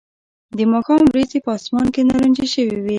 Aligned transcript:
د 0.57 0.59
ماښام 0.71 1.01
وریځې 1.07 1.39
په 1.45 1.49
آسمان 1.57 1.87
کې 1.93 2.01
نارنجي 2.09 2.45
شوې 2.53 2.75
وې 2.83 2.89